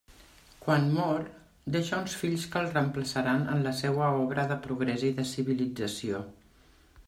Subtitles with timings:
[0.61, 1.25] Quan mor,
[1.75, 6.27] deixa uns fills que el reemplaçaran en la seua obra de progrés i de civilització.